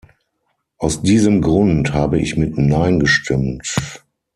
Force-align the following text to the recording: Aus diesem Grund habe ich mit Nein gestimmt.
Aus 0.79 1.03
diesem 1.03 1.43
Grund 1.43 1.93
habe 1.93 2.19
ich 2.19 2.35
mit 2.35 2.57
Nein 2.57 2.99
gestimmt. 2.99 3.75